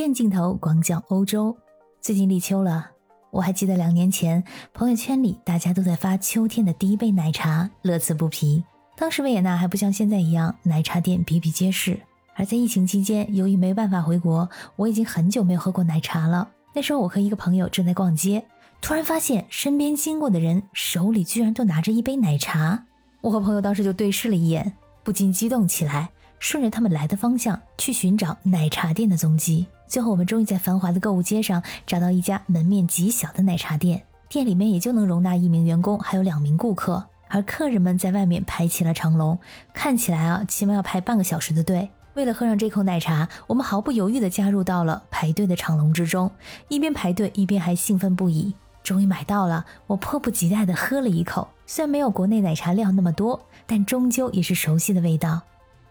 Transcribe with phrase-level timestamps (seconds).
[0.00, 1.56] 远镜头广角欧洲。
[2.00, 2.90] 最近立秋了，
[3.30, 8.64] 我还记得两年前朋友圈里大家都在发秋天的第一杯奶茶，乐此不疲。
[8.96, 11.96] 当时维也纳还不像现在一样奶茶店比比皆是，
[12.34, 16.50] 而在疫情期间，由于没办法回国，我已经很久没有喝过奶茶了。
[16.74, 18.44] 那时候我和一个朋友正在逛街，
[18.80, 22.84] 突然发现身边经过的人手里居然都拿着一杯奶茶。
[23.20, 24.72] 我和朋友当时就对视了一眼，
[25.04, 29.64] 不禁激动起来，顺着他们来的方向去寻找奶茶店的踪迹。
[29.86, 39.38] 最后，我们终于在繁华的购物街上找到一家门面极小的奶茶店，店里面也就能容纳一名员工，还有两名顾客，而客人们在外面排起了长龙，
[39.72, 41.90] 看起来啊，起码要排半个小时的队。
[42.14, 46.30] 为了喝上这口奶茶，我们毫不犹豫地加入到了排队的长龙之中，
[46.68, 48.54] 一边排队一边还兴奋不已。
[48.82, 55.40] 终于买到了，我迫不及待地喝了一口，虽然没有国内奶茶料那么多，但终究也是熟悉的味道，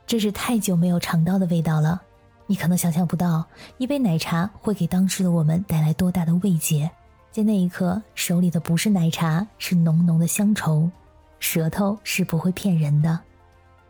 [0.06, 2.02] 这是太久没有尝到的味道了。
[2.46, 3.46] 你可能想象不到，
[3.78, 6.90] 一杯奶茶会给当时的我们带来多大的慰藉。
[7.32, 10.90] 在那一刻，手里的不是奶茶，是浓浓的乡愁。
[11.40, 13.20] 舌头是不会骗人的。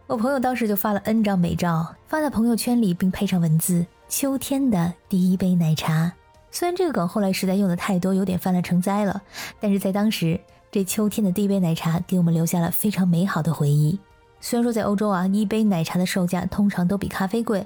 [0.08, 6.14] 我朋友当时就发了 N 张美照，发在朋友圈里，并配上文字：“秋天的第一杯奶茶。”
[6.52, 9.22] 虽然这个梗后来实在用的太多，有点泛滥成灾了，
[9.60, 10.40] 但是在当时，
[10.72, 14.00] 这秋天的第一杯奶茶给我们留下了非常美好的回忆。
[14.40, 17.66] 虽然说在欧洲啊，一杯奶茶的售价通常都比咖啡贵。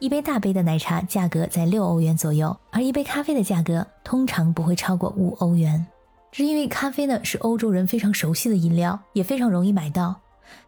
[0.00, 5.84] 一杯大杯的奶茶价格在六欧元左右，而一杯咖啡的价格通常不会超过五欧元。
[6.30, 10.14] 这是因为咖啡呢是欧洲人非常熟悉的饮料，也非常容易买到。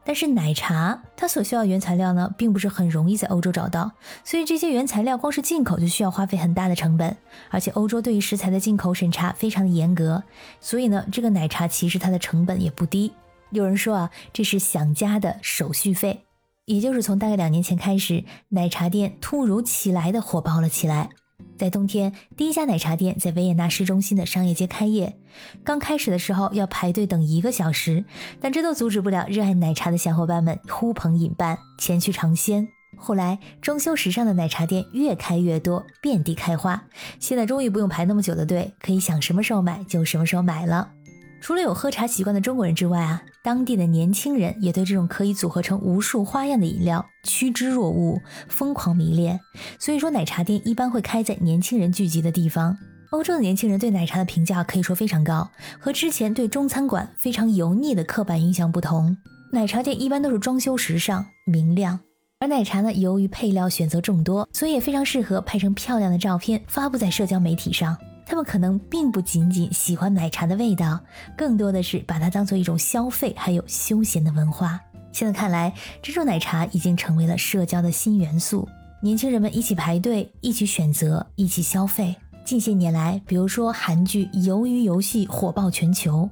[0.04, 3.92] 但是奶茶它所需要原材料呢，并不是很容易在欧洲找到，
[4.24, 7.16] 所以这些原材料光是进口就需要花费很大的成本。
[7.50, 10.20] 而且欧洲对于食材的进口审查非常的严格，
[10.60, 13.12] 所以呢，这个奶茶其实它的成本也不低。
[13.50, 16.24] 有人说啊，这是想家的手续费。
[16.70, 21.10] 也就是从大概两年前开始，奶茶店突如其来的火爆了起来。
[21.58, 25.18] 在冬天，第一家奶茶店在维也纳市中心的商业街开业。
[25.64, 28.04] 刚开始的时候要排队等一个小时，
[28.40, 32.68] 但这都阻止不了热爱奶茶的小伙伴们呼朋引伴前去尝鲜。
[32.96, 36.84] 后来，装修时尚的奶茶店越开越多，遍地开花。
[37.18, 40.92] 现在终于不用排那么久的队，可以想什么时候买就什么时候买了。
[41.40, 49.40] 除了有喝茶习惯的中国人之外啊，当地的年轻人也对这种可以组合成无数花样的饮料趋之若鹜，疯狂迷恋。
[49.78, 52.76] 所以说，奶茶店一般会开在年轻人聚集的地方。
[53.10, 59.16] 欧洲的年轻人对奶茶的评价可以说非常高，和之前对中餐馆非常油腻的刻板印象不同，
[59.50, 61.98] 奶茶店一般都是装修时尚、明亮。
[62.38, 67.96] 而奶茶呢，由于配料选择众多，所以也非常适合拍成漂亮的照片发布在社交媒体上。
[68.42, 71.00] 可能并不仅仅喜欢奶茶的味道，
[71.36, 74.80] 更多的是把它当做一种消费，还有休闲的文化。
[75.12, 78.68] 现在看来，这种奶茶已经成为了社交的新元素。
[79.02, 82.14] 年轻人们一起排队，一起选择，一起消费。
[82.44, 86.28] 近些年来，比如说韩剧《鱿鱼游戏》火爆全球，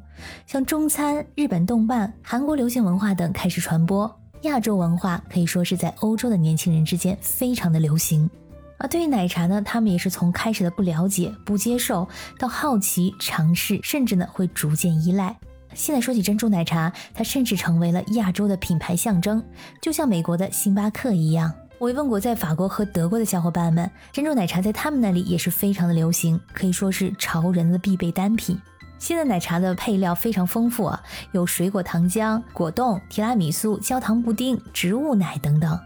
[0.47, 4.13] 像中餐、日本动漫、韩国流行文化等开始传播。
[4.43, 8.29] 亚洲文化可以说是在欧洲的年轻人之间非常的流行。
[8.79, 12.09] 而对于奶茶呢，他们也是从开始的不了解、不接受，
[12.39, 15.37] 到好奇、尝试，甚至呢会逐渐依赖。
[15.75, 19.43] 现在说起珍珠奶茶，它甚至成为了亚洲的品牌象征，
[19.83, 21.53] 就像美国的星巴克一样。
[21.79, 28.61] 我问过在法国和德国的小伙伴们，珍珠奶茶在他们那里也是非常的流行，可以说是潮人的必备单品。
[28.99, 31.01] 现在奶茶的配料非常丰富啊，
[31.31, 35.79] 有水果糖浆、果冻、提拉米苏、焦糖布丁、植物奶等等。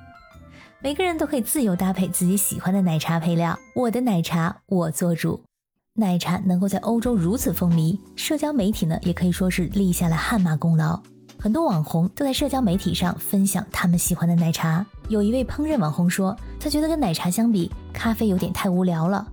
[0.84, 5.40] 每个人都可以自由搭配自己喜欢的奶茶配料，我的奶茶我做主。
[5.94, 11.00] 奶茶能够在欧洲如此风靡，社交媒体呢也可以说是立下了汗马功劳。
[11.38, 14.84] 很多网红都在社交媒体上分享他们喜欢的奶茶。
[15.08, 19.24] 有一位烹饪网红说，他觉得跟奶茶相比，咖啡有点太无聊了。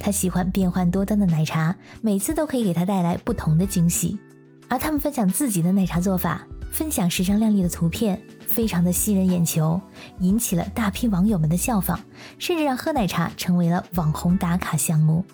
[0.00, 4.18] 他喜欢变幻多端的奶茶，每次都可以给他带来不同的惊喜。
[4.66, 6.44] 而他们分享自己的奶茶做法，
[6.76, 8.20] 分享时尚靓丽的图片。
[8.46, 9.80] 非常的吸人眼球，
[10.20, 11.98] 引起了大批网友们的效仿，
[12.38, 15.24] 甚至让喝奶茶成为了网红打卡项目。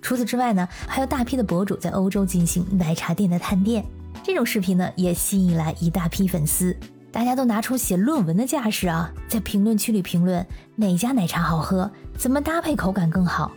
[0.00, 3.84] 除此之外呢，还有大批的博主在欧洲进行奶茶店的探店，
[4.22, 6.74] 这种视频呢也吸引来一大批粉丝，
[7.12, 10.44] 大家都拿出写论文的架势啊，在评论区里评论
[10.76, 13.52] 哪家奶茶好喝，怎么搭配口感更好。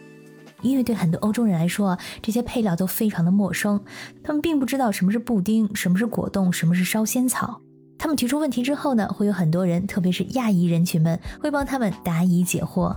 [0.61, 3.79] 因为对很多欧洲人来说啊，这些配料都非常的陌生，
[4.23, 7.61] 他们并不知道什么是布丁，什么是果冻，什么是烧仙草。
[7.97, 12.95] 他们提出问题之后呢，会有很多人，特别是亚裔人群们，会帮他们答疑解惑。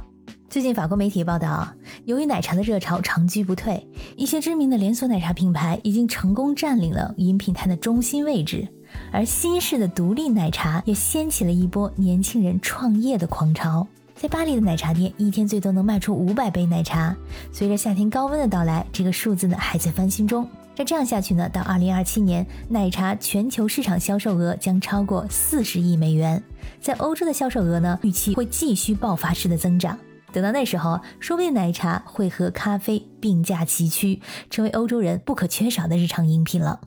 [0.48, 1.66] 最近法国媒体报道，
[2.04, 8.68] 由于奶茶的热潮长居不退，一些知名的连锁奶茶品牌已经成功占领了饮品摊的中心位置，
[9.10, 13.86] 而新式的独立奶茶也掀起了一波年轻人创业的狂潮。
[14.14, 17.16] 在巴黎的奶茶店，一天最多能卖出五百杯奶茶。
[17.50, 20.48] 随着夏天高温的到来，这个数字呢还在翻新中。
[20.76, 26.42] 那这样下去呢，到二零二七年，奶茶全球市场销售额将超过四十亿美元。
[26.80, 29.98] 在欧洲的销售额呢，预期会继续爆发式的增长。
[30.32, 36.80] 等到那时候，说不定奶茶会和咖啡并驾齐驱，成为欧洲人不可缺少的日常饮品了。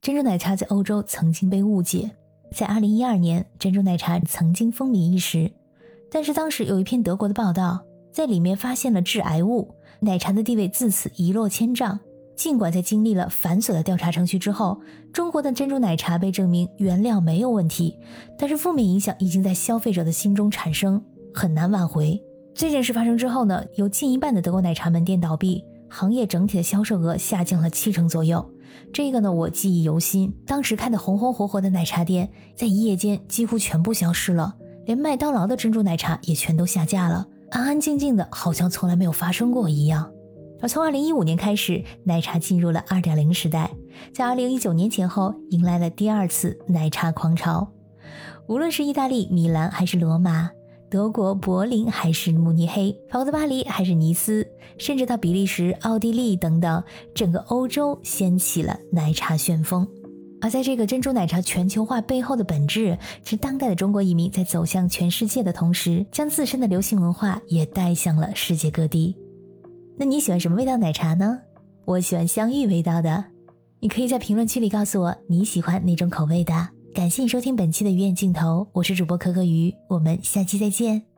[0.00, 2.12] 珍珠奶茶在欧洲曾经被误解，
[2.54, 5.50] 在二零一二年，珍珠奶茶曾经风靡一时，
[6.10, 7.80] 但是当时有一篇德国的报道，
[8.12, 11.98] 在里面发现了致癌物，奶茶的地位自此一落千丈。
[12.36, 14.80] 尽管在经历了繁琐的调查程序之后，
[15.12, 17.98] 中国的珍珠奶茶被证明原料没有问题，
[18.38, 21.02] 但是负面影响已经在消费者的心中产生，
[21.34, 22.18] 很难挽回。
[22.54, 28.50] 这件事发生之后呢，有近一半的德国奶茶门店倒闭，行业整体的销售额下降了七成左右。
[28.92, 30.34] 这个呢，我记忆犹新。
[30.46, 40.10] 当时开的红红火火的奶茶店，在一夜间几乎全部消失了，连麦当劳的珍珠奶茶也全都下架了，安安静静的，好像从来没有发生过一样。
[40.62, 43.70] 而从二零一五年开始，奶茶进入了二点零时代，
[44.12, 47.66] 在二零一九年前后迎来了第二次奶茶狂潮。
[48.46, 50.50] 无论是意大利米兰还是罗马，
[50.90, 56.82] 德国柏林还是慕尼黑，法国的巴黎还是尼斯，甚至到比利时、奥地利等等，
[57.14, 59.86] 整个欧洲掀起了奶茶旋风。
[60.40, 69.16] 而在这个珍珠奶茶全球化背后的本质，是当代的中国移民在走向全世界的同时，将自身的流行文化也带向了世界各地。
[69.98, 71.38] 那你喜欢什么味道奶茶呢？
[71.84, 73.24] 我喜欢香芋味道的。
[73.80, 76.52] 你可以在评论区里告诉我你喜欢哪种口味的。
[76.94, 81.09] 感谢你收听本期的鱼眼镜头，我是主播可可鱼，我们下期再见。